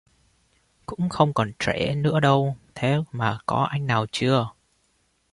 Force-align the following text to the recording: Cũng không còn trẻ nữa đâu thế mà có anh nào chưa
Cũng 0.85 1.09
không 1.09 1.33
còn 1.33 1.51
trẻ 1.59 1.95
nữa 1.95 2.19
đâu 2.19 2.57
thế 2.75 2.97
mà 3.11 3.39
có 3.45 3.67
anh 3.71 3.87
nào 3.87 4.05
chưa 4.11 4.49